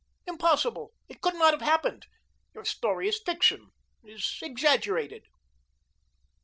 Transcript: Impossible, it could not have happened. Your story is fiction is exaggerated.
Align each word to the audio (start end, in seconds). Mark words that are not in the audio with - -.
Impossible, 0.25 0.93
it 1.07 1.21
could 1.21 1.35
not 1.35 1.53
have 1.53 1.61
happened. 1.61 2.07
Your 2.55 2.65
story 2.65 3.07
is 3.07 3.21
fiction 3.23 3.67
is 4.03 4.39
exaggerated. 4.41 5.25